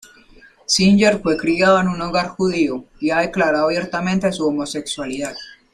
Singer 0.65 1.19
fue 1.21 1.37
criado 1.37 1.79
en 1.79 1.87
un 1.87 2.01
hogar 2.01 2.29
judío 2.29 2.85
y 2.99 3.11
ha 3.11 3.19
declarado 3.19 3.65
abiertamente 3.67 4.31
su 4.31 4.47
homosexualidad. 4.47 5.35